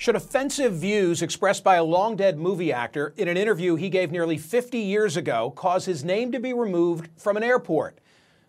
[0.00, 4.12] Should offensive views expressed by a long dead movie actor in an interview he gave
[4.12, 7.98] nearly 50 years ago cause his name to be removed from an airport?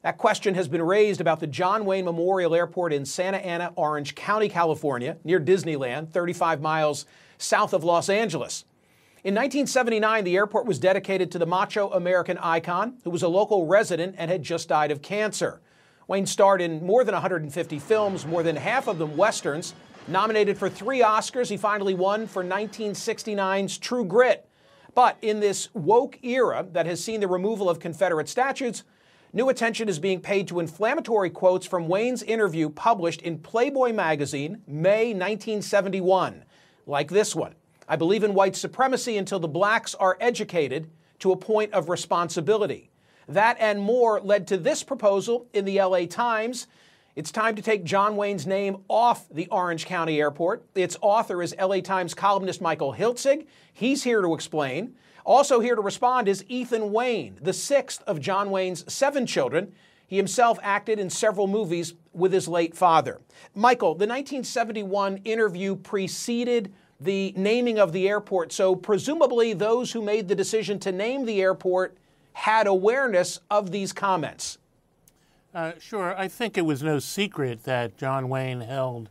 [0.00, 4.14] That question has been raised about the John Wayne Memorial Airport in Santa Ana, Orange
[4.14, 7.04] County, California, near Disneyland, 35 miles
[7.36, 8.64] south of Los Angeles.
[9.22, 13.66] In 1979, the airport was dedicated to the macho American icon who was a local
[13.66, 15.60] resident and had just died of cancer.
[16.08, 19.74] Wayne starred in more than 150 films, more than half of them westerns.
[20.06, 24.46] Nominated for three Oscars, he finally won for 1969's True Grit.
[24.94, 28.84] But in this woke era that has seen the removal of Confederate statues,
[29.32, 34.60] new attention is being paid to inflammatory quotes from Wayne's interview published in Playboy magazine,
[34.66, 36.44] May 1971,
[36.86, 37.54] like this one
[37.88, 42.90] I believe in white supremacy until the blacks are educated to a point of responsibility.
[43.26, 46.66] That and more led to this proposal in the LA Times
[47.16, 50.64] it's time to take John Wayne's name off the Orange County Airport.
[50.74, 53.46] Its author is LA Times columnist Michael Hiltzik.
[53.72, 54.96] He's here to explain.
[55.24, 59.72] Also here to respond is Ethan Wayne, the sixth of John Wayne's seven children.
[60.08, 63.20] He himself acted in several movies with his late father.
[63.54, 70.26] Michael, the 1971 interview preceded the naming of the airport, so presumably those who made
[70.26, 71.96] the decision to name the airport
[72.32, 74.58] had awareness of these comments.
[75.54, 76.18] Uh, sure.
[76.18, 79.08] I think it was no secret that John Wayne held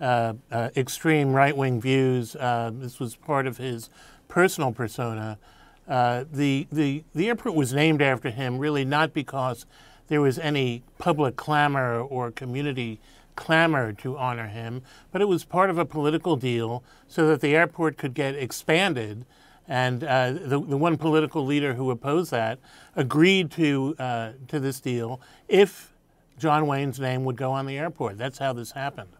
[0.00, 2.34] uh, uh, extreme right wing views.
[2.34, 3.90] Uh, this was part of his
[4.26, 5.38] personal persona.
[5.86, 9.66] Uh, the, the, the airport was named after him really not because
[10.08, 12.98] there was any public clamor or community
[13.36, 17.54] clamor to honor him, but it was part of a political deal so that the
[17.54, 19.24] airport could get expanded.
[19.66, 22.58] And uh, the, the one political leader who opposed that
[22.96, 25.94] agreed to uh, to this deal if
[26.38, 28.18] John Wayne's name would go on the airport.
[28.18, 29.10] That's how this happened.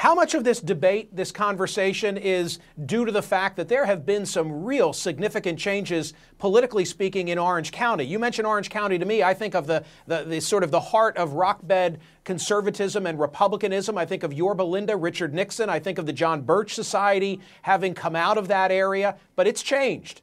[0.00, 4.06] How much of this debate, this conversation, is due to the fact that there have
[4.06, 8.04] been some real significant changes, politically speaking, in Orange County?
[8.04, 9.22] You mentioned Orange County to me.
[9.22, 13.20] I think of the, the, the sort of the heart of rock bed conservatism and
[13.20, 13.98] republicanism.
[13.98, 15.68] I think of Yorba Linda, Richard Nixon.
[15.68, 19.18] I think of the John Birch Society having come out of that area.
[19.36, 20.22] But it's changed.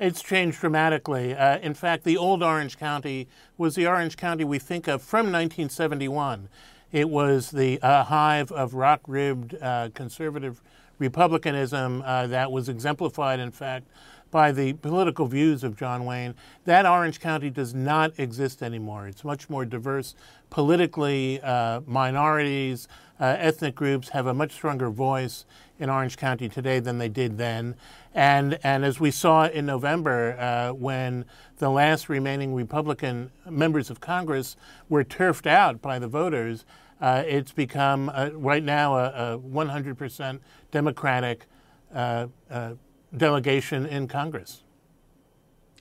[0.00, 1.36] It's changed dramatically.
[1.36, 5.26] Uh, in fact, the old Orange County was the Orange County we think of from
[5.26, 6.48] 1971.
[6.92, 10.60] It was the uh, hive of rock ribbed uh, conservative
[10.98, 13.86] republicanism uh, that was exemplified, in fact,
[14.30, 16.34] by the political views of John Wayne.
[16.64, 19.06] That Orange County does not exist anymore.
[19.08, 20.14] It's much more diverse
[20.50, 21.40] politically.
[21.40, 22.88] Uh, minorities,
[23.18, 25.44] uh, ethnic groups have a much stronger voice
[25.78, 27.74] in Orange County today than they did then.
[28.14, 31.24] And, and as we saw in November, uh, when
[31.58, 34.56] the last remaining Republican members of Congress
[34.88, 36.64] were turfed out by the voters,
[37.00, 40.40] uh, it's become uh, right now a, a, 100%
[40.70, 41.46] Democratic
[41.94, 42.72] uh, uh,
[43.16, 44.62] delegation in Congress.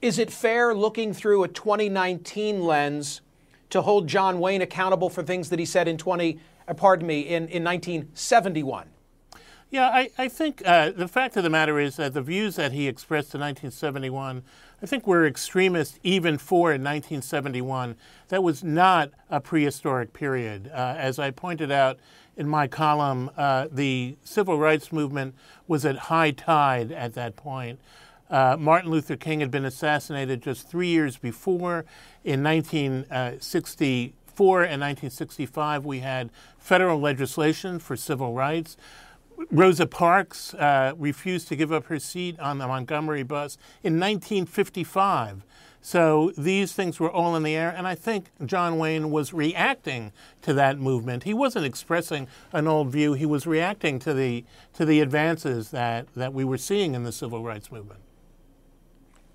[0.01, 3.21] Is it fair, looking through a 2019 lens,
[3.69, 7.21] to hold John Wayne accountable for things that he said in 20, uh, pardon me,
[7.21, 8.87] in, in 1971?
[9.71, 12.71] Yeah, I, I think uh, the fact of the matter is that the views that
[12.71, 14.41] he expressed in 1971,
[14.81, 17.95] I think were extremist even for 1971.
[18.29, 20.71] That was not a prehistoric period.
[20.73, 21.99] Uh, as I pointed out
[22.35, 25.35] in my column, uh, the civil rights movement
[25.67, 27.79] was at high tide at that point.
[28.27, 31.85] Uh, Martin Luther King had been assassinated just three years before.
[32.23, 38.75] In 1964 and 1965, we had federal legislation for civil rights.
[39.51, 45.43] Rosa Parks uh, refused to give up her seat on the Montgomery bus in 1955.
[45.81, 50.11] So these things were all in the air, and I think John Wayne was reacting
[50.41, 51.23] to that movement.
[51.23, 56.13] He wasn't expressing an old view; he was reacting to the to the advances that
[56.15, 58.01] that we were seeing in the civil rights movement.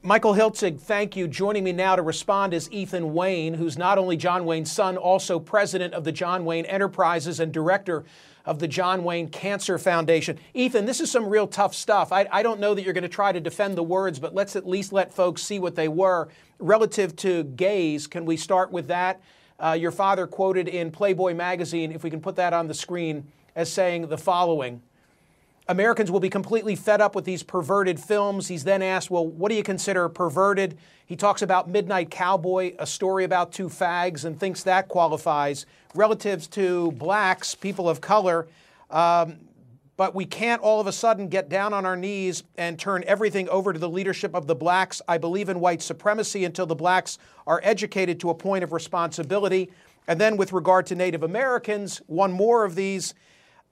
[0.06, 1.26] Michael Hiltzik, thank you.
[1.26, 5.38] Joining me now to respond is Ethan Wayne, who's not only John Wayne's son, also
[5.38, 8.04] president of the John Wayne Enterprises and director
[8.44, 10.38] of the John Wayne Cancer Foundation.
[10.52, 12.12] Ethan, this is some real tough stuff.
[12.12, 14.56] I, I don't know that you're going to try to defend the words, but let's
[14.56, 16.28] at least let folks see what they were.
[16.58, 19.22] Relative to gays, can we start with that?
[19.58, 23.26] Uh, your father quoted in Playboy magazine, if we can put that on the screen,
[23.56, 24.82] as saying the following.
[25.66, 28.48] Americans will be completely fed up with these perverted films.
[28.48, 30.76] He's then asked, Well, what do you consider perverted?
[31.06, 35.64] He talks about Midnight Cowboy, a story about two fags, and thinks that qualifies.
[35.94, 38.46] Relative to blacks, people of color,
[38.90, 39.38] um,
[39.96, 43.48] but we can't all of a sudden get down on our knees and turn everything
[43.48, 45.00] over to the leadership of the blacks.
[45.08, 49.70] I believe in white supremacy until the blacks are educated to a point of responsibility.
[50.06, 53.14] And then, with regard to Native Americans, one more of these.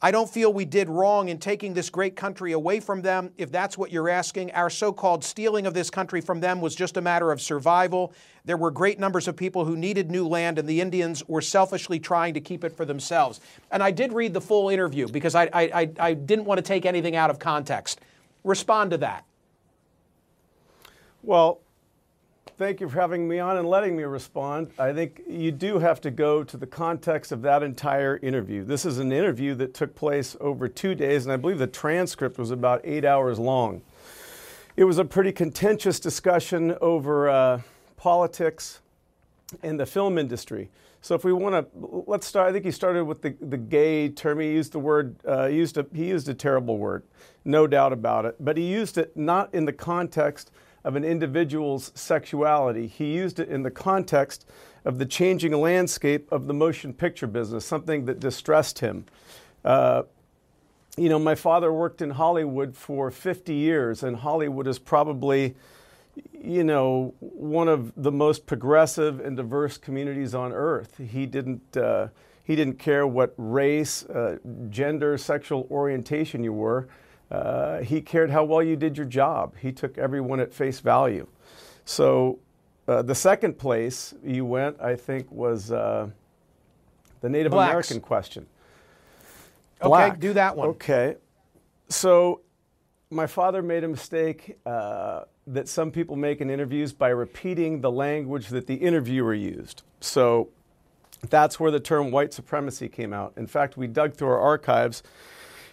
[0.04, 3.30] I don't feel we did wrong in taking this great country away from them.
[3.38, 6.74] If that's what you're asking, our so called stealing of this country from them was
[6.74, 8.12] just a matter of survival.
[8.44, 12.00] There were great numbers of people who needed new land, and the Indians were selfishly
[12.00, 13.40] trying to keep it for themselves.
[13.70, 16.84] And I did read the full interview because I, I, I didn't want to take
[16.84, 18.00] anything out of context.
[18.42, 19.24] Respond to that.
[21.22, 21.60] Well,
[22.62, 24.70] thank you for having me on and letting me respond.
[24.78, 28.62] I think you do have to go to the context of that entire interview.
[28.62, 32.38] This is an interview that took place over two days, and I believe the transcript
[32.38, 33.82] was about eight hours long.
[34.76, 37.62] It was a pretty contentious discussion over uh,
[37.96, 38.78] politics
[39.64, 40.70] and the film industry.
[41.00, 42.48] So if we want to, let's start.
[42.48, 44.38] I think he started with the, the gay term.
[44.38, 45.16] He used the word.
[45.26, 47.02] Uh, used a he used a terrible word,
[47.44, 48.36] no doubt about it.
[48.38, 50.52] But he used it not in the context
[50.84, 52.86] of an individual's sexuality.
[52.86, 54.46] He used it in the context
[54.84, 59.04] of the changing landscape of the motion picture business, something that distressed him.
[59.64, 60.02] Uh,
[60.96, 65.54] you know, my father worked in Hollywood for 50 years, and Hollywood is probably,
[66.32, 70.98] you know, one of the most progressive and diverse communities on earth.
[70.98, 71.76] He didn't.
[71.76, 72.08] Uh,
[72.44, 74.38] he didn't care what race, uh,
[74.68, 76.88] gender, sexual orientation you were.
[77.32, 79.54] Uh, he cared how well you did your job.
[79.58, 81.26] He took everyone at face value.
[81.86, 82.38] So
[82.86, 86.10] uh, the second place you went, I think, was uh,
[87.22, 87.70] the Native Blacks.
[87.70, 88.46] American question.
[89.80, 90.12] Black.
[90.12, 90.68] Okay, do that one.
[90.68, 91.16] Okay.
[91.88, 92.42] So
[93.10, 97.90] my father made a mistake uh, that some people make in interviews by repeating the
[97.90, 99.84] language that the interviewer used.
[100.00, 100.50] So
[101.30, 103.32] that's where the term white supremacy came out.
[103.38, 105.02] In fact, we dug through our archives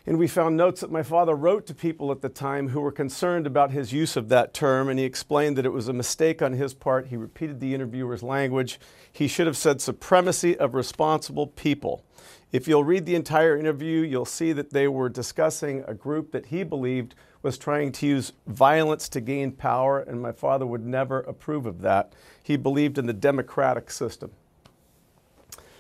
[0.09, 2.91] and we found notes that my father wrote to people at the time who were
[2.91, 6.41] concerned about his use of that term, and he explained that it was a mistake
[6.41, 7.09] on his part.
[7.09, 8.79] He repeated the interviewer's language.
[9.11, 12.03] He should have said supremacy of responsible people.
[12.51, 16.47] If you'll read the entire interview, you'll see that they were discussing a group that
[16.47, 17.13] he believed
[17.43, 21.81] was trying to use violence to gain power, and my father would never approve of
[21.81, 22.13] that.
[22.41, 24.31] He believed in the democratic system.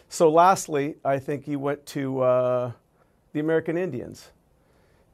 [0.07, 2.21] So, lastly, I think he went to.
[2.21, 2.71] Uh,
[3.33, 4.31] the American Indians,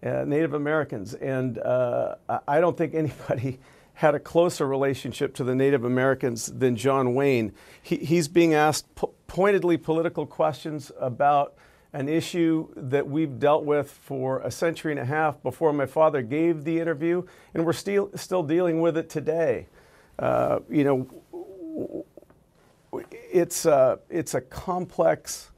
[0.04, 1.14] uh, Native Americans.
[1.14, 2.16] And uh,
[2.48, 3.60] I don't think anybody
[3.96, 7.54] had a closer relationship to the Native Americans than John Wayne.
[7.82, 11.56] He, he's being asked po- pointedly political questions about
[11.94, 16.22] an issue that we've dealt with for a century and a half before my father
[16.22, 17.24] gave the interview,
[17.54, 19.66] and we're still, still dealing with it today.
[20.20, 22.06] Uh, you know,
[23.32, 25.52] it's, uh, it's a complex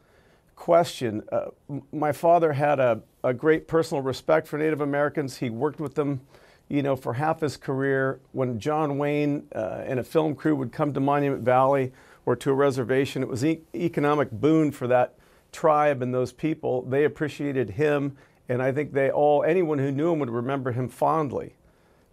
[0.57, 1.23] question.
[1.31, 1.45] Uh,
[1.93, 5.37] my father had a, a great personal respect for Native Americans.
[5.37, 6.19] He worked with them,
[6.67, 8.19] you know, for half his career.
[8.33, 11.93] When John Wayne uh, and a film crew would come to Monument Valley
[12.25, 15.13] or to a reservation, it was an e- economic boon for that
[15.53, 16.81] tribe and those people.
[16.81, 18.17] They appreciated him,
[18.49, 21.55] and I think they all, anyone who knew him would remember him fondly.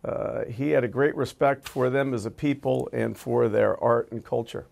[0.04, 4.12] Uh, he had a great respect for them as a people and for their art
[4.12, 4.66] and culture.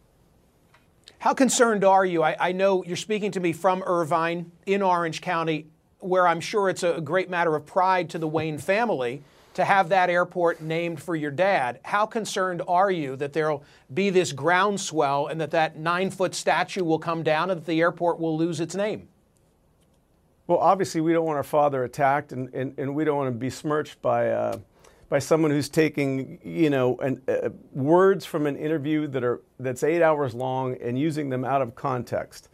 [1.23, 2.25] How concerned are you?
[2.25, 5.69] I, I, know you're speaking to me from Irvine in Orange County,
[6.01, 9.23] where I'm sure it's a great matter of pride to the Wayne family
[9.55, 11.79] to have that airport named for your dad.
[11.85, 13.63] How concerned are you that there'll
[13.95, 17.81] be this groundswell and that that nine foot statue will come down and that the
[17.81, 19.07] airport will lose its name?
[20.49, 23.39] Well, obviously, we don't want our father attacked and, and, and we don't want to
[23.39, 24.31] be smirched by.
[24.31, 24.59] Uh,
[25.13, 29.83] by someone who's taking you know an, uh, words from an interview that are that's
[29.83, 32.49] eight hours long and using them out of context.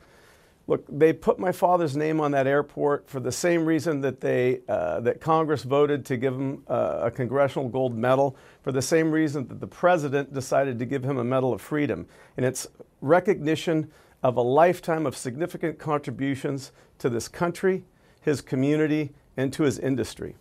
[0.67, 4.63] Look, they put my father's name on that airport for the same reason that they
[4.69, 9.13] uh, that Congress voted to give him uh, a congressional gold medal, for the same
[9.13, 12.67] reason that the president decided to give him a Medal of Freedom, and it's
[13.01, 13.89] recognition
[14.25, 17.85] of a lifetime of significant contributions to this country,
[18.21, 20.35] his community, and to his industry.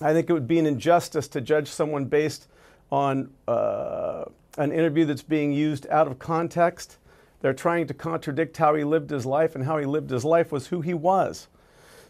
[0.00, 2.48] I think it would be an injustice to judge someone based
[2.90, 4.24] on uh,
[4.58, 6.98] an interview that's being used out of context.
[7.40, 10.50] They're trying to contradict how he lived his life, and how he lived his life
[10.50, 11.48] was who he was.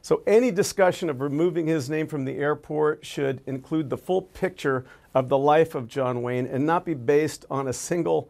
[0.00, 4.84] So, any discussion of removing his name from the airport should include the full picture
[5.14, 8.28] of the life of John Wayne and not be based on a single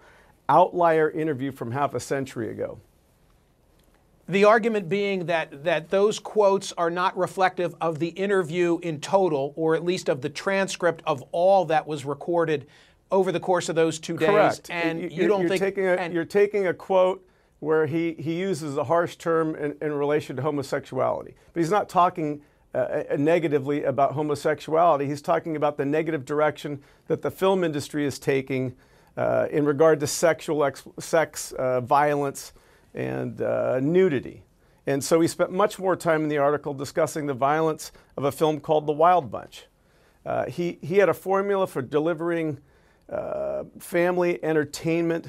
[0.48, 2.78] outlier interview from half a century ago.
[4.28, 9.52] The argument being that, that those quotes are not reflective of the interview in total,
[9.56, 12.66] or at least of the transcript of all that was recorded
[13.10, 14.28] over the course of those two days.
[14.28, 14.70] Correct.
[14.70, 17.26] And you, you don't you're think taking a, and, you're taking a quote
[17.60, 21.88] where he, he uses a harsh term in, in relation to homosexuality, but he's not
[21.88, 22.42] talking
[22.74, 22.78] uh,
[23.12, 25.06] uh, negatively about homosexuality.
[25.06, 28.74] He's talking about the negative direction that the film industry is taking
[29.16, 32.52] uh, in regard to sexual ex- sex uh, violence
[32.94, 34.44] and uh, nudity.
[34.86, 38.32] And so he spent much more time in the article discussing the violence of a
[38.32, 39.66] film called The Wild Bunch.
[40.26, 42.58] Uh, he, he had a formula for delivering
[43.08, 45.28] uh, family entertainment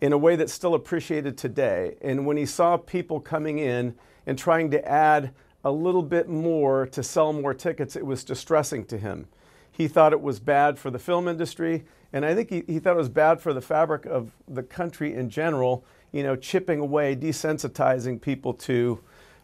[0.00, 1.96] in a way that's still appreciated today.
[2.02, 3.94] And when he saw people coming in
[4.26, 5.32] and trying to add
[5.64, 9.26] a little bit more to sell more tickets, it was distressing to him.
[9.70, 12.94] He thought it was bad for the film industry, and I think he, he thought
[12.94, 17.16] it was bad for the fabric of the country in general, you know, chipping away,
[17.16, 19.00] desensitizing people to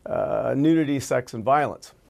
[0.06, 1.92] uh, nudity, sex, and violence.